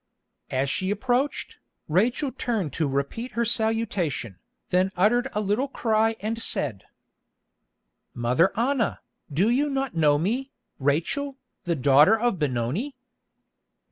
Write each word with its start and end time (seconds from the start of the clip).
As 0.49 0.67
she 0.67 0.89
approached, 0.89 1.57
Rachel 1.87 2.31
turned 2.31 2.73
to 2.73 2.87
repeat 2.87 3.33
her 3.33 3.45
salutation, 3.45 4.39
then 4.69 4.89
uttered 4.95 5.27
a 5.33 5.39
little 5.41 5.67
cry 5.67 6.15
and 6.21 6.41
said: 6.41 6.85
"Mother 8.15 8.51
Anna, 8.57 9.01
do 9.31 9.47
you 9.51 9.69
not 9.69 9.93
know 9.93 10.17
me, 10.17 10.51
Rachel, 10.79 11.37
the 11.65 11.75
daughter 11.75 12.19
of 12.19 12.39
Benoni?" 12.39 12.95